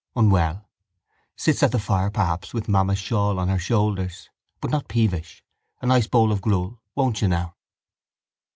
Unwell? 0.15 0.67
Sits 1.35 1.61
at 1.61 1.71
the 1.71 1.77
fire 1.77 2.09
perhaps 2.09 2.55
with 2.55 2.67
mamma's 2.67 2.97
shawl 2.97 3.37
on 3.37 3.49
her 3.49 3.59
shoulders. 3.59 4.31
But 4.59 4.71
not 4.71 4.87
peevish. 4.87 5.43
A 5.79 5.85
nice 5.85 6.07
bowl 6.07 6.31
of 6.31 6.41
gruel? 6.41 6.81
Won't 6.95 7.21
you 7.21 7.27
now? 7.27 7.53